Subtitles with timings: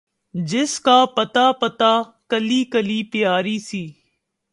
[0.33, 1.91] جس کا پتا پتا،
[2.29, 3.85] کلی کلی پیاری سی